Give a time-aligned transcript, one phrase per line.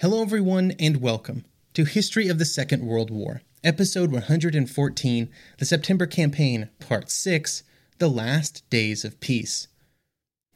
[0.00, 6.06] Hello, everyone, and welcome to History of the Second World War, Episode 114, The September
[6.06, 7.64] Campaign, Part 6
[7.98, 9.66] The Last Days of Peace.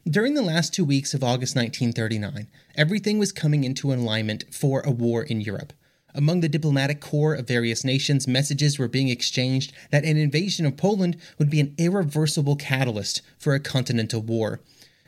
[0.09, 4.91] During the last two weeks of August 1939, everything was coming into alignment for a
[4.91, 5.73] war in Europe.
[6.15, 10.77] Among the diplomatic corps of various nations, messages were being exchanged that an invasion of
[10.77, 14.61] Poland would be an irreversible catalyst for a continental war.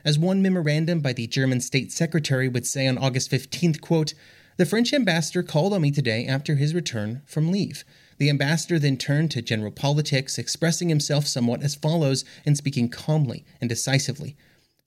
[0.06, 4.14] As one memorandum by the German State Secretary would say on August 15th, quote,
[4.58, 7.84] the French ambassador called on me today after his return from leave.
[8.20, 13.44] The ambassador then turned to general politics, expressing himself somewhat as follows and speaking calmly
[13.59, 14.38] and decisively.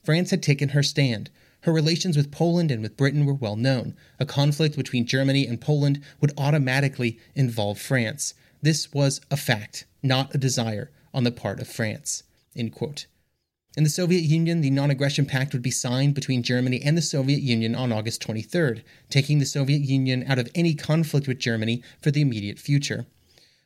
[0.05, 1.31] France had taken her stand.
[1.63, 3.97] Her relations with Poland and with Britain were well known.
[4.21, 8.35] A conflict between Germany and Poland would automatically involve France.
[8.63, 12.23] This was a fact, not a desire on the part of France.
[13.79, 17.01] In the Soviet Union, the non aggression pact would be signed between Germany and the
[17.01, 21.81] Soviet Union on August 23rd, taking the Soviet Union out of any conflict with Germany
[22.03, 23.07] for the immediate future.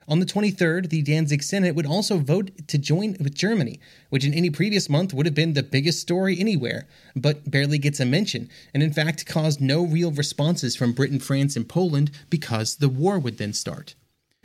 [0.06, 3.81] On the 23rd, the Danzig Senate would also vote to join with Germany,
[4.11, 6.87] which in any previous month would have been the biggest story anywhere,
[7.17, 11.56] but barely gets a mention, and in fact caused no real responses from Britain, France,
[11.56, 13.94] and Poland because the war would then start.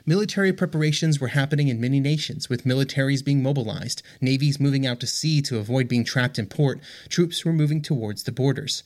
[0.09, 5.05] Military preparations were happening in many nations, with militaries being mobilized, navies moving out to
[5.05, 6.79] sea to avoid being trapped in port,
[7.09, 8.83] troops were moving towards the borders.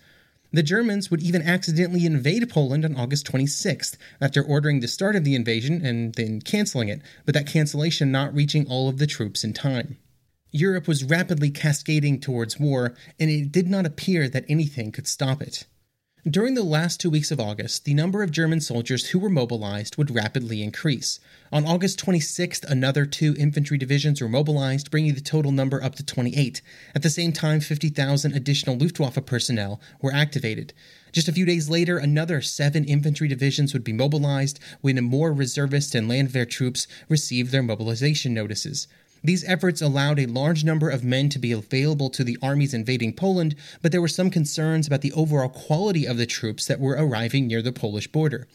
[0.52, 5.24] The Germans would even accidentally invade Poland on August 26th, after ordering the start of
[5.24, 9.44] the invasion and then canceling it, but that cancellation not reaching all of the troops
[9.44, 9.98] in time.
[10.50, 15.40] Europe was rapidly cascading towards war, and it did not appear that anything could stop
[15.40, 15.68] it.
[16.30, 19.98] During the last two weeks of August, the number of German soldiers who were mobilized
[19.98, 21.20] would rapidly increase.
[21.52, 26.06] On August 26th, another two infantry divisions were mobilized, bringing the total number up to
[26.06, 26.62] 28.
[26.94, 30.74] At the same time, 50,000 additional Luftwaffe personnel were activated.
[31.12, 35.96] Just a few days later, another seven infantry divisions would be mobilized when more reservist
[35.96, 38.88] and Landwehr troops received their mobilization notices.
[39.24, 43.14] These efforts allowed a large number of men to be available to the armies invading
[43.14, 46.96] Poland, but there were some concerns about the overall quality of the troops that were
[46.98, 48.48] arriving near the Polish border.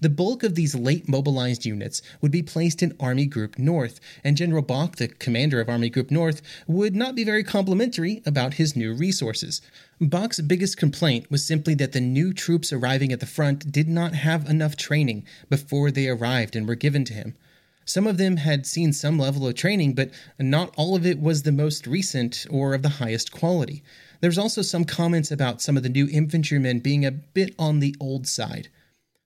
[0.00, 4.36] The bulk of these late mobilized units would be placed in Army Group North, and
[4.36, 8.74] General Bock, the commander of Army Group North, would not be very complimentary about his
[8.74, 9.60] new resources.
[10.00, 14.14] Bock's biggest complaint was simply that the new troops arriving at the front did not
[14.14, 17.34] have enough training before they arrived and were given to him.
[17.84, 21.42] Some of them had seen some level of training, but not all of it was
[21.42, 23.82] the most recent or of the highest quality.
[24.20, 27.94] There's also some comments about some of the new infantrymen being a bit on the
[28.00, 28.68] old side.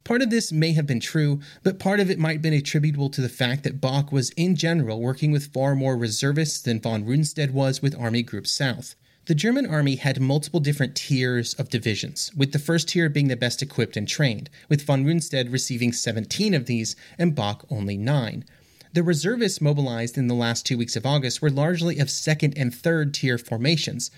[0.02, 3.10] Part of this may have been true, but part of it might have been attributable
[3.10, 7.04] to the fact that Bock was in general working with far more reservists than von
[7.04, 8.94] Rundstedt was with Army Group South.
[9.28, 13.36] The German army had multiple different tiers of divisions, with the first tier being the
[13.36, 18.46] best equipped and trained, with von Rundstedt receiving 17 of these and Bock only 9.
[18.94, 22.74] The reservists mobilized in the last two weeks of August were largely of second and
[22.74, 24.10] third tier formations.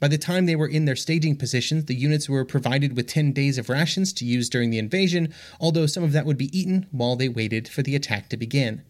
[0.00, 3.32] By the time they were in their staging positions, the units were provided with 10
[3.32, 6.88] days of rations to use during the invasion, although some of that would be eaten
[6.90, 8.82] while they waited for the attack to begin.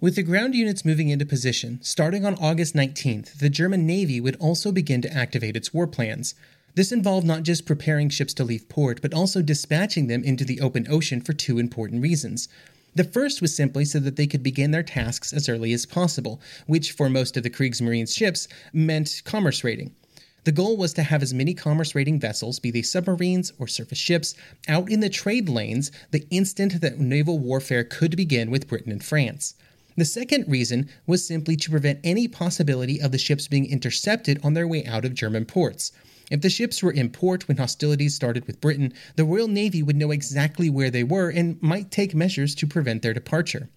[0.00, 4.34] With the ground units moving into position, starting on August 19th, the German Navy would
[4.36, 6.34] also begin to activate its war plans.
[6.74, 10.60] This involved not just preparing ships to leave port, but also dispatching them into the
[10.60, 12.48] open ocean for two important reasons.
[12.96, 16.40] The first was simply so that they could begin their tasks as early as possible,
[16.66, 19.94] which for most of the Kriegsmarine ships meant commerce raiding.
[20.42, 23.98] The goal was to have as many commerce raiding vessels, be they submarines or surface
[23.98, 24.34] ships,
[24.68, 29.02] out in the trade lanes the instant that naval warfare could begin with Britain and
[29.02, 29.54] France.
[29.96, 34.54] The second reason was simply to prevent any possibility of the ships being intercepted on
[34.54, 35.92] their way out of German ports.
[36.30, 39.96] If the ships were in port when hostilities started with Britain, the Royal Navy would
[39.96, 43.68] know exactly where they were and might take measures to prevent their departure.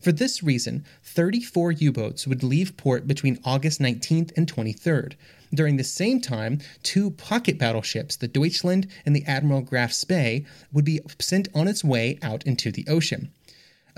[0.00, 5.14] For this reason, 34 U boats would leave port between August 19th and 23rd.
[5.52, 10.84] During the same time, two pocket battleships, the Deutschland and the Admiral Graf Spee, would
[10.84, 13.32] be sent on its way out into the ocean.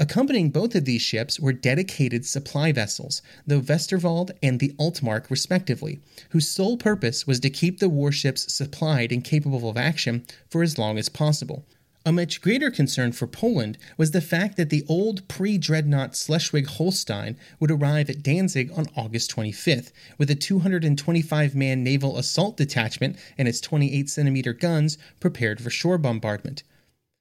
[0.00, 6.00] Accompanying both of these ships were dedicated supply vessels, the Westerwald and the Altmark, respectively,
[6.30, 10.78] whose sole purpose was to keep the warships supplied and capable of action for as
[10.78, 11.66] long as possible.
[12.06, 16.66] A much greater concern for Poland was the fact that the old pre dreadnought Schleswig
[16.66, 23.18] Holstein would arrive at Danzig on August 25th, with a 225 man naval assault detachment
[23.36, 26.62] and its 28 centimeter guns prepared for shore bombardment.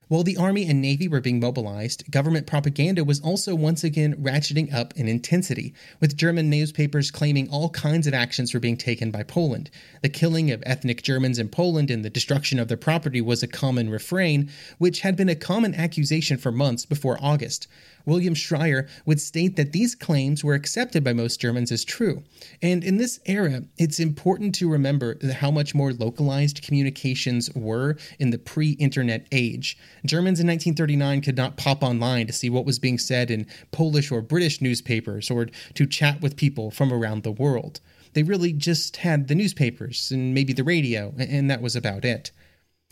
[0.10, 4.74] While the Army and Navy were being mobilized, government propaganda was also once again ratcheting
[4.74, 9.22] up in intensity, with German newspapers claiming all kinds of actions were being taken by
[9.22, 9.70] Poland.
[10.02, 13.48] The killing of ethnic Germans in Poland and the destruction of their property was a
[13.48, 17.68] common refrain, which had been a common accusation for months before August.
[18.06, 22.24] William Shirer would state that these claims were accepted by most Germans as true.
[22.62, 28.32] And in this era, it's important to remember how much more localized communications were in
[28.32, 29.78] the pre internet age.
[30.06, 34.12] Germans in 1939 could not pop online to see what was being said in Polish
[34.12, 37.80] or British newspapers or to chat with people from around the world.
[38.14, 42.32] They really just had the newspapers and maybe the radio, and that was about it.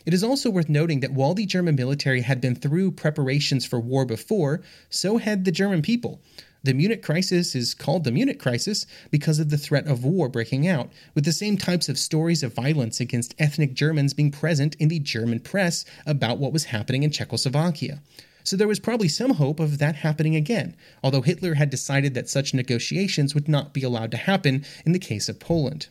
[0.06, 3.80] It is also worth noting that while the German military had been through preparations for
[3.80, 6.22] war before, so had the German people.
[6.64, 10.68] The Munich crisis is called the Munich crisis because of the threat of war breaking
[10.68, 14.88] out, with the same types of stories of violence against ethnic Germans being present in
[14.88, 18.02] the German press about what was happening in Czechoslovakia.
[18.44, 22.30] So there was probably some hope of that happening again, although Hitler had decided that
[22.30, 25.90] such negotiations would not be allowed to happen in the case of Poland.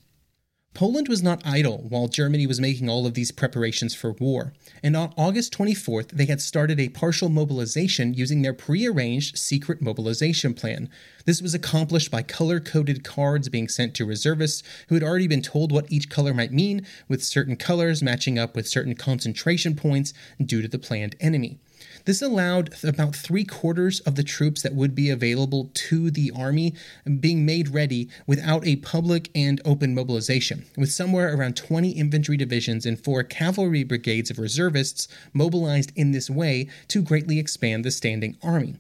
[0.77, 4.53] Poland was not idle while Germany was making all of these preparations for war,
[4.83, 10.53] and on August 24th, they had started a partial mobilization using their prearranged secret mobilization
[10.53, 10.91] plan.
[11.25, 15.41] This was accomplished by color coded cards being sent to reservists who had already been
[15.41, 20.13] told what each color might mean, with certain colors matching up with certain concentration points
[20.45, 21.59] due to the planned enemy.
[22.07, 26.73] This allowed about three quarters of the troops that would be available to the army
[27.19, 32.87] being made ready without a public and open mobilization, with somewhere around 20 infantry divisions
[32.87, 38.37] and four cavalry brigades of reservists mobilized in this way to greatly expand the standing
[38.41, 38.77] army.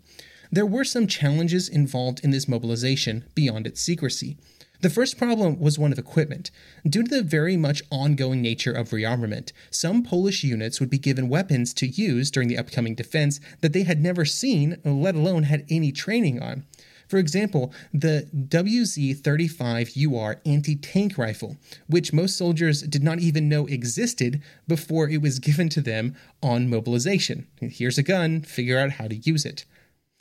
[0.53, 4.37] There were some challenges involved in this mobilization beyond its secrecy.
[4.87, 6.53] The first problem was one of equipment.
[6.89, 11.29] Due to the very much ongoing nature of rearmament, some Polish units would be given
[11.29, 15.67] weapons to use during the upcoming defense that they had never seen, let alone had
[15.69, 16.67] any training on.
[17.09, 21.57] For example, the WZ 35 UR anti tank rifle,
[21.89, 26.71] which most soldiers did not even know existed before it was given to them on
[26.71, 27.49] mobilization.
[27.61, 29.65] Here's a gun, figure out how to use it.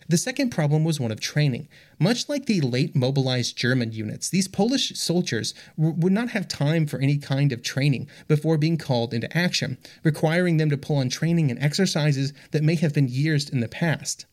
[0.07, 1.67] The second problem was one of training.
[1.97, 6.85] Much like the late mobilized German units, these Polish soldiers w- would not have time
[6.85, 11.09] for any kind of training before being called into action, requiring them to pull on
[11.09, 14.27] training and exercises that may have been years in the past.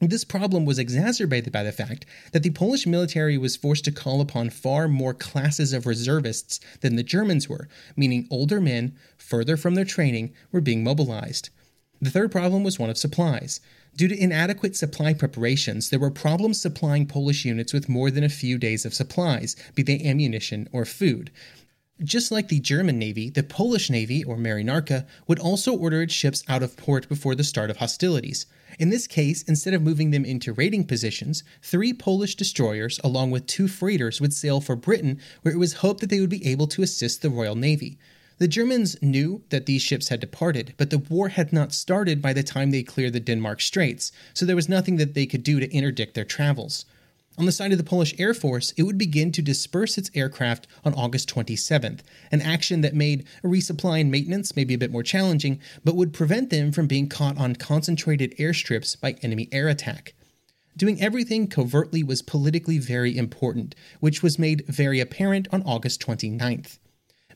[0.00, 4.20] This problem was exacerbated by the fact that the Polish military was forced to call
[4.20, 9.74] upon far more classes of reservists than the Germans were, meaning older men, further from
[9.74, 11.50] their training, were being mobilized.
[12.00, 13.60] The third problem was one of supplies.
[13.96, 18.28] Due to inadequate supply preparations, there were problems supplying Polish units with more than a
[18.28, 21.30] few days of supplies, be they ammunition or food.
[22.02, 26.42] Just like the German Navy, the Polish Navy, or Marynarka, would also order its ships
[26.48, 28.46] out of port before the start of hostilities.
[28.80, 33.46] In this case, instead of moving them into raiding positions, three Polish destroyers, along with
[33.46, 36.66] two freighters, would sail for Britain, where it was hoped that they would be able
[36.66, 37.96] to assist the Royal Navy.
[38.38, 42.32] The Germans knew that these ships had departed, but the war had not started by
[42.32, 45.60] the time they cleared the Denmark Straits, so there was nothing that they could do
[45.60, 46.84] to interdict their travels.
[47.38, 50.66] On the side of the Polish Air Force, it would begin to disperse its aircraft
[50.84, 52.00] on August 27th,
[52.32, 56.50] an action that made resupply and maintenance maybe a bit more challenging, but would prevent
[56.50, 60.14] them from being caught on concentrated airstrips by enemy air attack.
[60.76, 66.78] Doing everything covertly was politically very important, which was made very apparent on August 29th.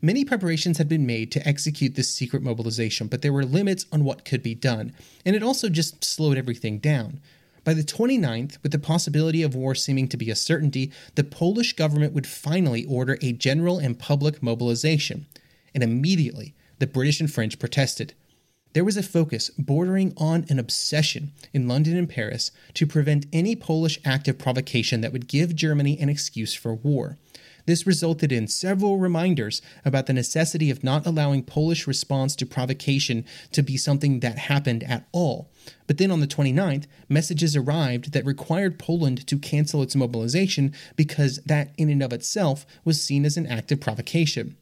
[0.00, 4.05] Many preparations had been made to execute this secret mobilization, but there were limits on
[4.05, 4.93] what could be done,
[5.25, 7.21] and it also just slowed everything down.
[7.64, 11.75] By the 29th, with the possibility of war seeming to be a certainty, the Polish
[11.75, 15.26] government would finally order a general and public mobilization.
[15.75, 18.14] And immediately, the British and French protested.
[18.73, 23.57] There was a focus bordering on an obsession in London and Paris to prevent any
[23.57, 27.19] Polish act of provocation that would give Germany an excuse for war.
[27.68, 33.26] This resulted in several reminders about the necessity of not allowing Polish response to provocation
[33.52, 35.50] to be something that happened at all.
[35.87, 41.40] But then on the 29th, messages arrived that required Poland to cancel its mobilization because
[41.44, 44.56] that, in and of itself, was seen as an act of provocation.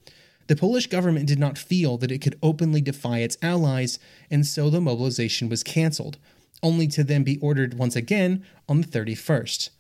[0.49, 4.01] The Polish government did not feel that it could openly defy its allies,
[4.33, 6.19] and so the mobilization was canceled,
[6.61, 9.71] only to then be ordered once again on the 31st.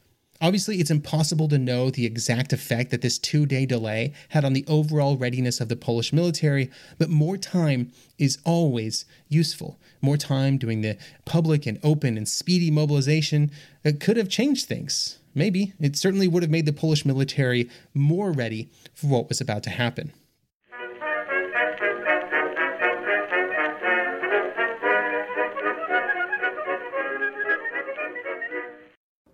[0.40, 4.52] Obviously, it's impossible to know the exact effect that this two day delay had on
[4.52, 9.78] the overall readiness of the Polish military, but more time is always useful.
[10.02, 13.50] More time doing the public and open and speedy mobilization
[13.84, 15.18] uh, could have changed things.
[15.34, 15.74] Maybe.
[15.78, 19.70] It certainly would have made the Polish military more ready for what was about to
[19.70, 20.12] happen.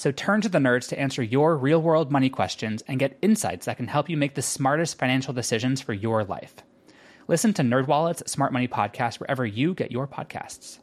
[0.00, 3.66] So turn to the nerds to answer your real world money questions and get insights
[3.66, 6.54] that can help you make the smartest financial decisions for your life.
[7.28, 10.78] Listen to NerdWallet's Smart Money Podcast wherever you get your podcasts.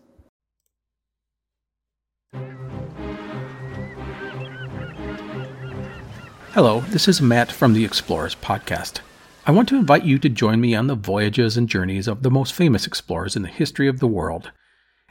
[6.52, 9.00] Hello, this is Matt from the Explorers Podcast.
[9.48, 12.30] I want to invite you to join me on the voyages and journeys of the
[12.30, 14.52] most famous explorers in the history of the world.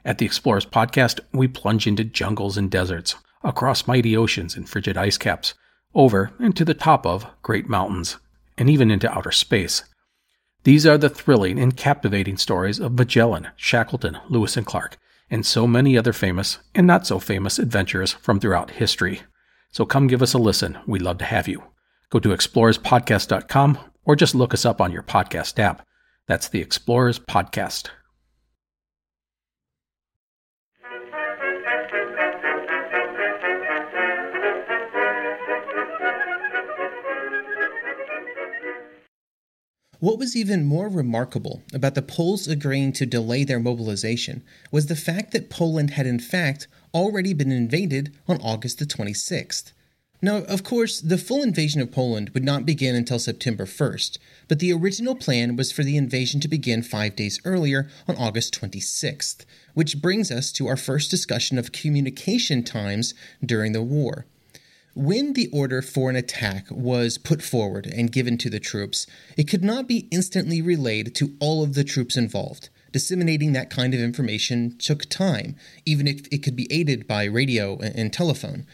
[0.04, 4.96] At the Explorers Podcast, we plunge into jungles and deserts, across mighty oceans and frigid
[4.96, 5.54] ice caps,
[5.94, 8.18] over and to the top of great mountains,
[8.58, 9.84] and even into outer space.
[10.64, 14.96] These are the thrilling and captivating stories of Magellan, Shackleton, Lewis and Clark,
[15.30, 19.22] and so many other famous and not so famous adventurers from throughout history.
[19.70, 20.78] So come give us a listen.
[20.86, 21.62] We'd love to have you.
[22.10, 25.86] Go to explorerspodcast.com or just look us up on your podcast app.
[26.26, 27.90] That's the Explorers Podcast.
[39.98, 44.96] What was even more remarkable about the Poles agreeing to delay their mobilization was the
[44.96, 49.72] fact that Poland had in fact already been invaded on August the 26th.
[50.20, 54.58] Now, of course, the full invasion of Poland would not begin until September 1st, but
[54.58, 59.46] the original plan was for the invasion to begin five days earlier on August 26th,
[59.72, 64.26] which brings us to our first discussion of communication times during the war.
[64.96, 69.46] When the order for an attack was put forward and given to the troops, it
[69.46, 72.70] could not be instantly relayed to all of the troops involved.
[72.92, 77.78] Disseminating that kind of information took time, even if it could be aided by radio
[77.78, 78.66] and telephone.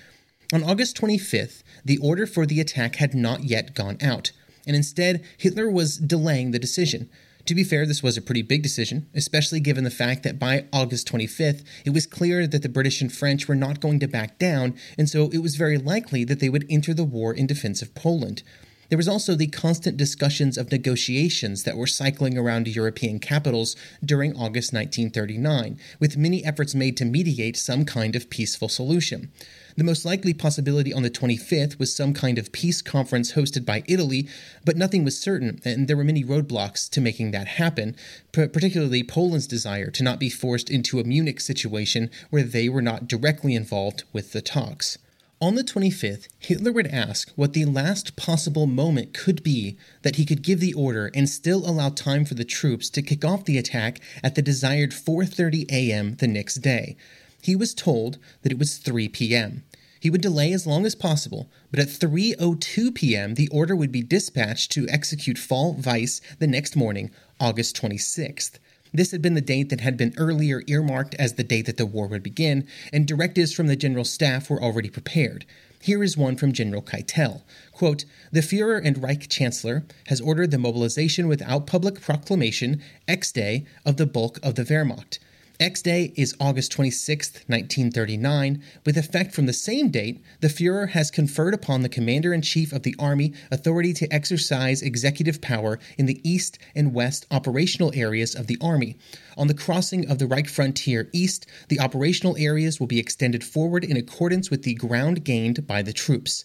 [0.52, 4.30] On August 25th, the order for the attack had not yet gone out,
[4.64, 7.10] and instead, Hitler was delaying the decision.
[7.46, 10.66] To be fair, this was a pretty big decision, especially given the fact that by
[10.72, 14.38] August 25th, it was clear that the British and French were not going to back
[14.38, 17.82] down, and so it was very likely that they would enter the war in defense
[17.82, 18.44] of Poland.
[18.90, 24.32] There was also the constant discussions of negotiations that were cycling around European capitals during
[24.32, 29.32] August 1939, with many efforts made to mediate some kind of peaceful solution.
[29.76, 33.82] The most likely possibility on the 25th was some kind of peace conference hosted by
[33.86, 34.28] Italy,
[34.64, 37.96] but nothing was certain, and there were many roadblocks to making that happen,
[38.32, 43.08] particularly Poland's desire to not be forced into a Munich situation where they were not
[43.08, 44.98] directly involved with the talks.
[45.40, 50.24] On the 25th, Hitler would ask what the last possible moment could be that he
[50.24, 53.58] could give the order and still allow time for the troops to kick off the
[53.58, 56.14] attack at the desired 4:30 a.m.
[56.14, 56.96] the next day.
[57.42, 59.64] He was told that it was 3 p.m.
[59.98, 63.34] He would delay as long as possible, but at 3:02 p.m.
[63.34, 68.60] the order would be dispatched to execute Fall Weiss the next morning, August 26th.
[68.94, 71.86] This had been the date that had been earlier earmarked as the date that the
[71.86, 75.44] war would begin, and directives from the general staff were already prepared.
[75.80, 77.42] Here is one from General Keitel.
[77.72, 83.66] Quote, the Fuhrer and Reich Chancellor has ordered the mobilization without public proclamation, X day,
[83.84, 85.18] of the bulk of the Wehrmacht.
[85.62, 88.64] X Day is August 26, 1939.
[88.84, 92.72] With effect from the same date, the Fuhrer has conferred upon the Commander in Chief
[92.72, 98.34] of the Army authority to exercise executive power in the east and west operational areas
[98.34, 98.96] of the Army.
[99.36, 103.84] On the crossing of the Reich frontier east, the operational areas will be extended forward
[103.84, 106.44] in accordance with the ground gained by the troops.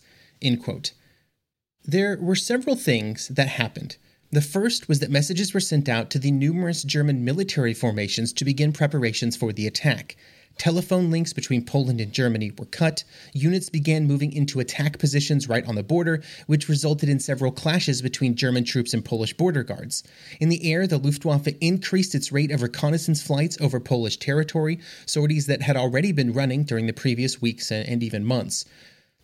[1.83, 3.97] There were several things that happened.
[4.29, 8.43] The first was that messages were sent out to the numerous German military formations to
[8.43, 10.17] begin preparations for the attack.
[10.57, 13.05] Telephone links between Poland and Germany were cut.
[13.31, 18.01] Units began moving into attack positions right on the border, which resulted in several clashes
[18.01, 20.03] between German troops and Polish border guards.
[20.41, 25.45] In the air, the Luftwaffe increased its rate of reconnaissance flights over Polish territory, sorties
[25.45, 28.65] that had already been running during the previous weeks and even months.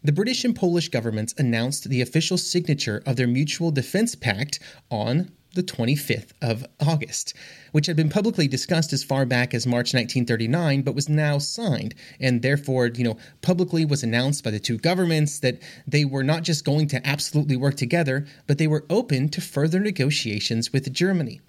[0.05, 4.59] The British and Polish governments announced the official signature of their Mutual Defense Pact
[4.91, 7.33] on the 25th of August,
[7.71, 11.95] which had been publicly discussed as far back as March 1939 but was now signed
[12.19, 16.43] and therefore, you know, publicly was announced by the two governments that they were not
[16.43, 21.39] just going to absolutely work together, but they were open to further negotiations with Germany.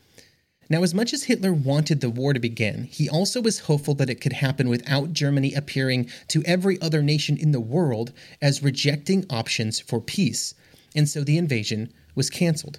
[0.70, 4.08] Now, as much as Hitler wanted the war to begin, he also was hopeful that
[4.08, 9.26] it could happen without Germany appearing to every other nation in the world as rejecting
[9.28, 10.54] options for peace,
[10.94, 12.78] and so the invasion was cancelled.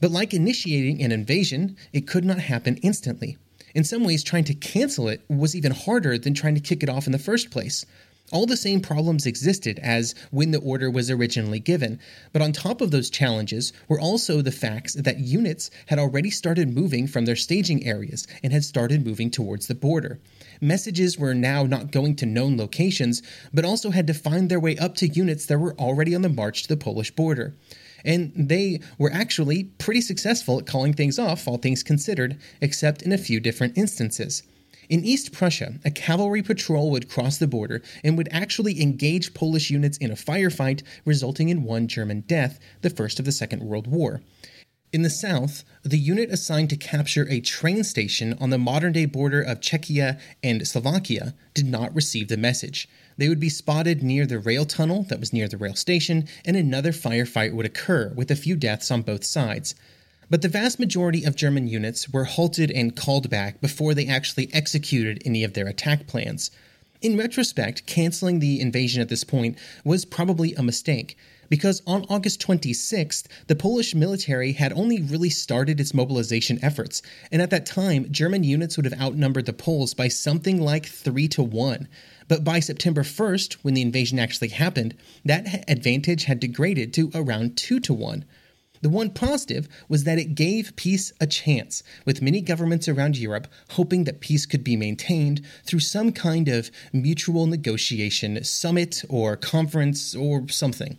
[0.00, 3.38] But like initiating an invasion, it could not happen instantly.
[3.74, 6.88] In some ways, trying to cancel it was even harder than trying to kick it
[6.88, 7.84] off in the first place.
[8.32, 12.00] All the same problems existed as when the order was originally given,
[12.32, 16.74] but on top of those challenges were also the facts that units had already started
[16.74, 20.18] moving from their staging areas and had started moving towards the border.
[20.60, 23.22] Messages were now not going to known locations,
[23.54, 26.28] but also had to find their way up to units that were already on the
[26.28, 27.54] march to the Polish border.
[28.04, 33.12] And they were actually pretty successful at calling things off, all things considered, except in
[33.12, 34.42] a few different instances.
[34.88, 39.70] In East Prussia, a cavalry patrol would cross the border and would actually engage Polish
[39.70, 43.86] units in a firefight, resulting in one German death, the first of the Second World
[43.86, 44.22] War.
[44.92, 49.04] In the south, the unit assigned to capture a train station on the modern day
[49.04, 52.88] border of Czechia and Slovakia did not receive the message.
[53.18, 56.56] They would be spotted near the rail tunnel that was near the rail station, and
[56.56, 59.74] another firefight would occur, with a few deaths on both sides.
[60.28, 64.52] But the vast majority of German units were halted and called back before they actually
[64.52, 66.50] executed any of their attack plans.
[67.00, 71.16] In retrospect, canceling the invasion at this point was probably a mistake,
[71.48, 77.40] because on August 26th, the Polish military had only really started its mobilization efforts, and
[77.40, 81.42] at that time, German units would have outnumbered the Poles by something like 3 to
[81.44, 81.86] 1.
[82.26, 87.56] But by September 1st, when the invasion actually happened, that advantage had degraded to around
[87.56, 88.24] 2 to 1.
[88.82, 93.48] The one positive was that it gave peace a chance, with many governments around Europe
[93.70, 100.14] hoping that peace could be maintained through some kind of mutual negotiation summit or conference
[100.14, 100.98] or something.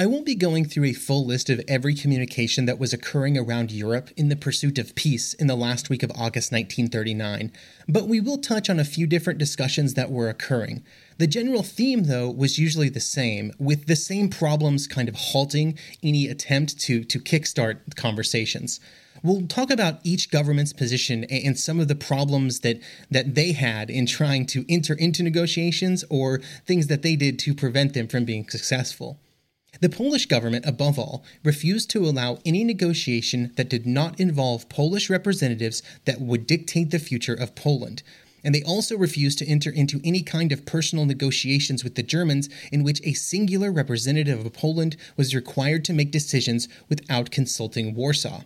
[0.00, 3.70] I won't be going through a full list of every communication that was occurring around
[3.70, 7.52] Europe in the pursuit of peace in the last week of August 1939,
[7.86, 10.82] but we will touch on a few different discussions that were occurring.
[11.18, 15.78] The general theme, though, was usually the same, with the same problems kind of halting
[16.02, 18.80] any attempt to, to kickstart conversations.
[19.22, 23.90] We'll talk about each government's position and some of the problems that, that they had
[23.90, 28.24] in trying to enter into negotiations or things that they did to prevent them from
[28.24, 29.18] being successful.
[29.78, 35.08] The Polish government, above all, refused to allow any negotiation that did not involve Polish
[35.08, 38.02] representatives that would dictate the future of Poland.
[38.42, 42.48] And they also refused to enter into any kind of personal negotiations with the Germans
[42.72, 48.42] in which a singular representative of Poland was required to make decisions without consulting Warsaw.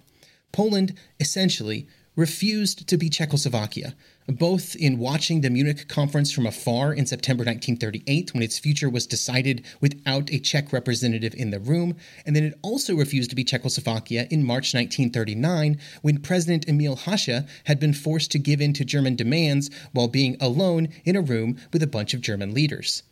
[0.52, 3.94] Poland, essentially, refused to be Czechoslovakia,
[4.26, 9.06] both in watching the Munich conference from afar in September 1938 when its future was
[9.06, 13.44] decided without a Czech representative in the room, and then it also refused to be
[13.44, 18.84] Czechoslovakia in March 1939 when President Emil Hácha had been forced to give in to
[18.84, 23.02] German demands while being alone in a room with a bunch of German leaders.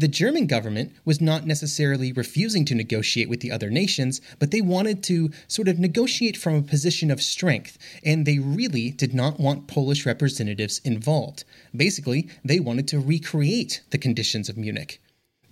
[0.00, 4.62] The German government was not necessarily refusing to negotiate with the other nations, but they
[4.62, 9.38] wanted to sort of negotiate from a position of strength, and they really did not
[9.38, 11.44] want Polish representatives involved.
[11.76, 15.02] Basically, they wanted to recreate the conditions of Munich.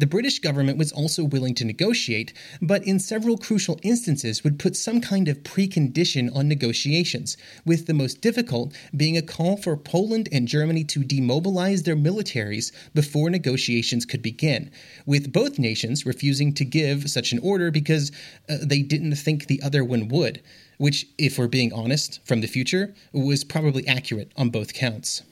[0.01, 2.33] The British government was also willing to negotiate,
[2.63, 7.95] but in several crucial instances would put some kind of precondition on negotiations, with the
[7.95, 14.07] most difficult being a call for Poland and Germany to demobilize their militaries before negotiations
[14.07, 14.71] could begin,
[15.05, 18.13] with both nations refusing to give such an order because
[18.49, 20.41] uh, they didn't think the other one would,
[20.77, 25.25] which, if we're being honest from the future, was probably accurate on both counts.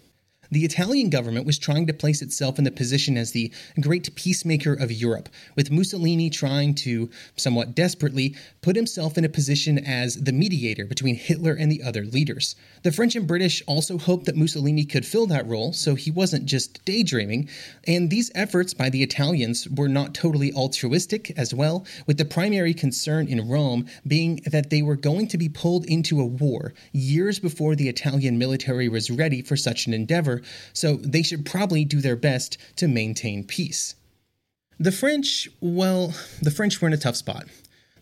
[0.51, 4.73] The Italian government was trying to place itself in the position as the great peacemaker
[4.73, 10.33] of Europe, with Mussolini trying to, somewhat desperately, put himself in a position as the
[10.33, 12.57] mediator between Hitler and the other leaders.
[12.83, 16.47] The French and British also hoped that Mussolini could fill that role, so he wasn't
[16.47, 17.49] just daydreaming,
[17.87, 22.75] and these efforts by the Italians were not totally altruistic as well, with the primary
[22.75, 27.39] concern in Rome being that they were going to be pulled into a war years
[27.39, 30.36] before the Italian military was ready for such an endeavor
[30.73, 33.95] so they should probably do their best to maintain peace.
[34.79, 37.47] The French, well, the French were in a tough spot.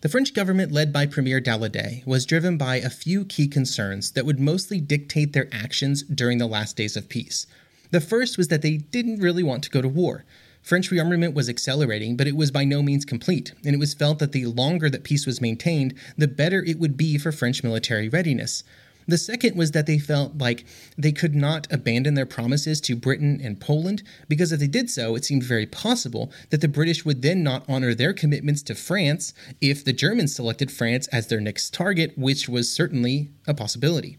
[0.01, 4.25] The French government, led by Premier Daladier, was driven by a few key concerns that
[4.25, 7.47] would mostly dictate their actions during the last days of peace.
[7.91, 10.25] The first was that they didn't really want to go to war.
[10.61, 14.19] French rearmament was accelerating, but it was by no means complete, and it was felt
[14.19, 18.09] that the longer that peace was maintained, the better it would be for French military
[18.09, 18.63] readiness.
[19.07, 20.65] The second was that they felt like
[20.97, 25.15] they could not abandon their promises to Britain and Poland, because if they did so,
[25.15, 29.33] it seemed very possible that the British would then not honor their commitments to France
[29.61, 34.17] if the Germans selected France as their next target, which was certainly a possibility.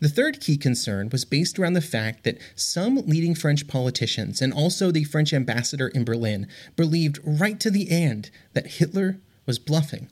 [0.00, 4.52] The third key concern was based around the fact that some leading French politicians and
[4.52, 10.08] also the French ambassador in Berlin believed right to the end that Hitler was bluffing.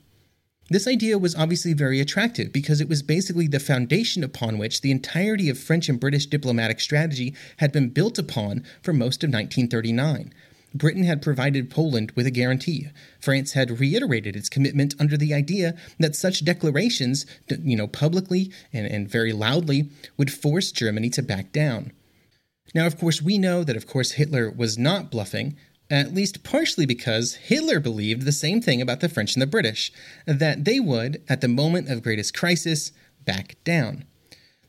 [0.69, 4.91] This idea was obviously very attractive because it was basically the foundation upon which the
[4.91, 10.33] entirety of French and British diplomatic strategy had been built upon for most of 1939.
[10.73, 12.89] Britain had provided Poland with a guarantee.
[13.19, 17.25] France had reiterated its commitment under the idea that such declarations,
[17.63, 21.93] you know, publicly and, and very loudly, would force Germany to back down.
[22.75, 25.55] Now, of course, we know that, of course, Hitler was not bluffing,
[25.89, 29.91] at least partially because Hitler believed the same thing about the French and the British
[30.25, 32.91] that they would, at the moment of greatest crisis,
[33.25, 34.05] back down.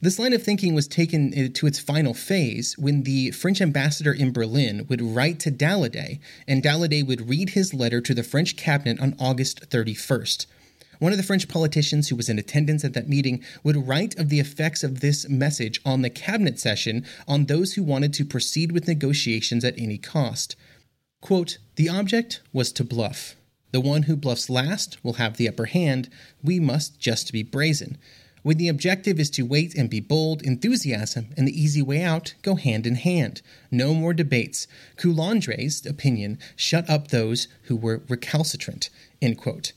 [0.01, 4.13] This line of thinking was taken uh, to its final phase when the French ambassador
[4.13, 8.57] in Berlin would write to Daladier, and Daladier would read his letter to the French
[8.57, 10.47] cabinet on August 31st.
[11.01, 14.29] One of the French politicians who was in attendance at that meeting would write of
[14.29, 18.71] the effects of this message on the cabinet session on those who wanted to proceed
[18.71, 20.55] with negotiations at any cost.
[21.21, 23.35] Quote, the object was to bluff.
[23.73, 26.09] The one who bluffs last will have the upper hand.
[26.43, 27.99] We must just be brazen.
[28.43, 32.35] When the objective is to wait and be bold, enthusiasm and the easy way out
[32.43, 33.43] go hand in hand.
[33.71, 34.67] No more debates.
[34.97, 38.89] Coulondre's opinion shut up those who were recalcitrant.
[39.21, 39.73] End quote.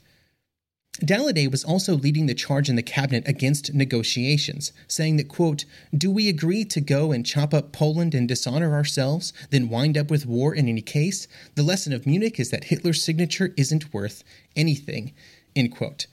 [0.99, 5.63] Daladier was also leading the charge in the cabinet against negotiations, saying that, quote,
[5.97, 10.11] Do we agree to go and chop up Poland and dishonor ourselves, then wind up
[10.11, 11.29] with war in any case?
[11.55, 15.13] The lesson of Munich is that Hitler's signature isn't worth anything,
[15.55, 16.07] end quote.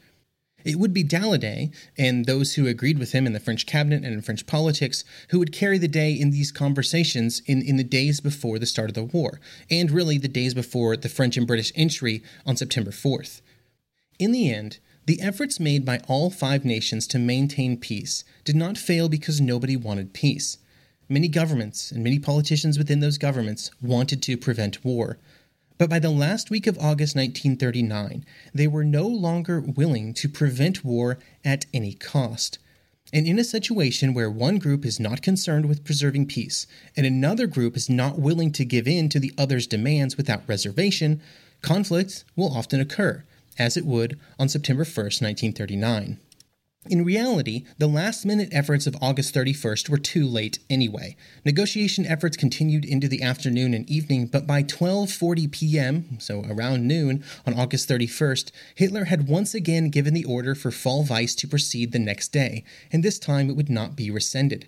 [0.64, 4.14] It would be Daladier and those who agreed with him in the French cabinet and
[4.14, 8.20] in French politics who would carry the day in these conversations in, in the days
[8.20, 11.72] before the start of the war, and really the days before the French and British
[11.74, 13.40] entry on September 4th.
[14.18, 18.76] In the end, the efforts made by all five nations to maintain peace did not
[18.76, 20.59] fail because nobody wanted peace.
[21.09, 25.18] Many governments and many politicians within those governments wanted to prevent war.
[25.78, 30.85] But by the last week of August 1939, they were no longer willing to prevent
[30.85, 32.59] war at any cost.
[33.12, 37.46] And in a situation where one group is not concerned with preserving peace and another
[37.46, 41.22] group is not willing to give in to the other's demands without reservation,
[41.62, 43.24] conflict will often occur
[43.59, 46.18] as it would on September 1, 1939.
[46.88, 51.16] In reality, the last minute efforts of August 31st were too late anyway.
[51.44, 57.23] Negotiation efforts continued into the afternoon and evening, but by 12:40 p.m., so around noon
[57.44, 61.92] on August 31st, Hitler had once again given the order for Fall Weiss to proceed
[61.92, 64.66] the next day, and this time it would not be rescinded.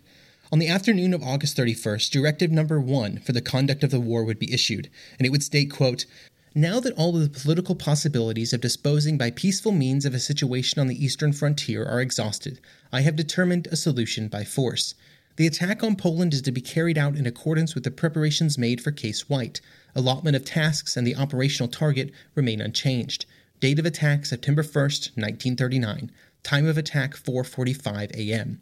[0.53, 4.25] On the afternoon of August 31st, Directive Number 1 for the conduct of the war
[4.25, 6.07] would be issued, and it would state, quote,
[6.55, 10.81] now that all of the political possibilities of disposing by peaceful means of a situation
[10.81, 12.61] on the eastern frontier are exhausted,
[12.93, 14.95] I have determined a solution by force.
[15.37, 18.81] The attack on Poland is to be carried out in accordance with the preparations made
[18.81, 19.61] for Case White.
[19.95, 23.27] Allotment of tasks and the operational target remain unchanged.
[23.61, 26.11] Date of attack September 1st, 1939.
[26.43, 28.61] Time of attack 4:45 a.m.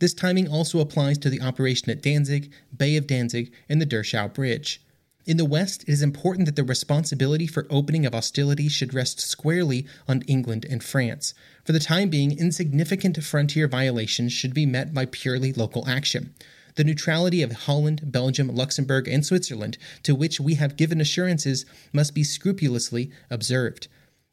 [0.00, 4.32] This timing also applies to the operation at Danzig, Bay of Danzig, and the Dirschau
[4.32, 4.80] Bridge.
[5.28, 9.20] In the West, it is important that the responsibility for opening of hostilities should rest
[9.20, 11.34] squarely on England and France.
[11.66, 16.32] For the time being, insignificant frontier violations should be met by purely local action.
[16.76, 22.14] The neutrality of Holland, Belgium, Luxembourg, and Switzerland, to which we have given assurances, must
[22.14, 23.88] be scrupulously observed.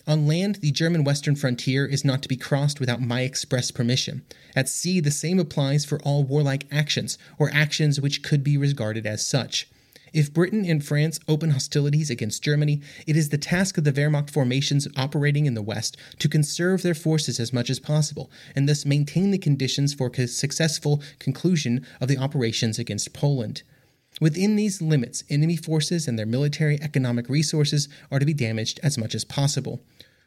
[0.07, 4.21] On land, the German western frontier is not to be crossed without my express permission.
[4.55, 9.05] At sea, the same applies for all warlike actions, or actions which could be regarded
[9.05, 9.67] as such.
[10.15, 14.29] If Britain and France open hostilities against Germany, it is the task of the Wehrmacht
[14.29, 18.85] formations operating in the West to conserve their forces as much as possible, and thus
[18.85, 23.63] maintain the conditions for successful conclusion of the operations against Poland.
[24.21, 28.97] Within these limits, enemy forces and their military economic resources are to be damaged as
[28.97, 29.81] much as possible.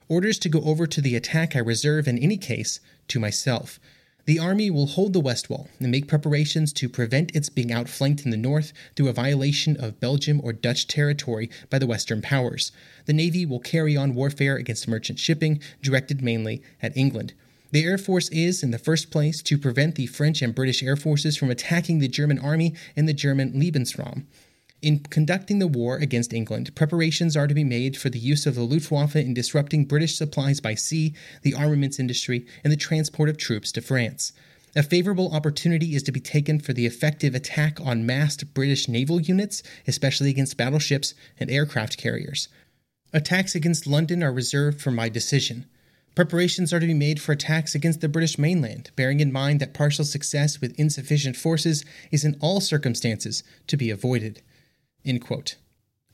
[0.06, 3.80] Orders to go over to the attack I reserve in any case to myself.
[4.28, 8.26] The Army will hold the West Wall and make preparations to prevent its being outflanked
[8.26, 12.70] in the north through a violation of Belgium or Dutch territory by the Western powers.
[13.06, 17.32] The Navy will carry on warfare against merchant shipping, directed mainly at England.
[17.70, 20.96] The Air Force is, in the first place, to prevent the French and British Air
[20.96, 24.26] Forces from attacking the German Army and the German Lebensraum.
[24.80, 28.54] In conducting the war against England, preparations are to be made for the use of
[28.54, 33.36] the Luftwaffe in disrupting British supplies by sea, the armaments industry, and the transport of
[33.36, 34.32] troops to France.
[34.76, 39.20] A favorable opportunity is to be taken for the effective attack on massed British naval
[39.20, 42.48] units, especially against battleships and aircraft carriers.
[43.12, 45.66] Attacks against London are reserved for my decision.
[46.14, 49.74] Preparations are to be made for attacks against the British mainland, bearing in mind that
[49.74, 54.40] partial success with insufficient forces is in all circumstances to be avoided.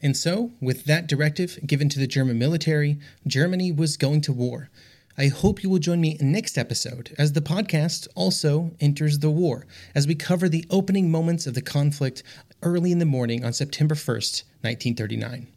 [0.02, 4.68] And so, with that directive given to the German military, Germany was going to war.
[5.16, 9.64] I hope you will join me next episode as the podcast also enters the war
[9.94, 12.22] as we cover the opening moments of the conflict
[12.62, 15.53] early in the morning on September 1st, 1939.